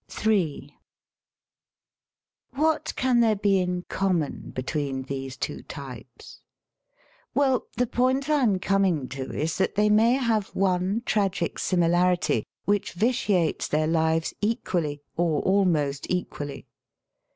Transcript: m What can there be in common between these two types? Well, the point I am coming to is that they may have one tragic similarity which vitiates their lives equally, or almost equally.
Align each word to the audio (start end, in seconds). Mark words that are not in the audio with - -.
m 0.25 0.71
What 2.55 2.91
can 2.95 3.19
there 3.19 3.35
be 3.35 3.59
in 3.59 3.83
common 3.83 4.49
between 4.49 5.03
these 5.03 5.37
two 5.37 5.61
types? 5.61 6.41
Well, 7.35 7.67
the 7.77 7.85
point 7.85 8.27
I 8.27 8.41
am 8.41 8.57
coming 8.57 9.07
to 9.09 9.31
is 9.31 9.59
that 9.59 9.75
they 9.75 9.91
may 9.91 10.13
have 10.13 10.55
one 10.55 11.03
tragic 11.05 11.59
similarity 11.59 12.47
which 12.65 12.93
vitiates 12.93 13.67
their 13.67 13.85
lives 13.85 14.33
equally, 14.41 15.03
or 15.17 15.39
almost 15.43 16.07
equally. 16.09 16.65